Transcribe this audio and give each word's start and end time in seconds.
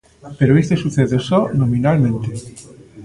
Pero 0.37 0.57
isto 0.61 0.75
sucede 0.83 1.17
só 1.29 1.39
nominalmente. 1.61 2.29